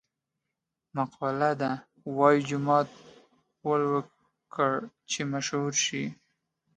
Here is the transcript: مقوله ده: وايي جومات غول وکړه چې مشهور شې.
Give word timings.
مقوله 0.95 1.51
ده: 1.61 1.71
وايي 2.17 2.39
جومات 2.47 2.89
غول 3.61 3.81
وکړه 3.93 4.79
چې 5.11 5.19
مشهور 5.33 5.71
شې. 5.85 6.03